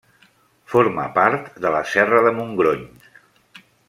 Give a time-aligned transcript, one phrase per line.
[0.73, 2.87] Forma part de la serra de Montgrony.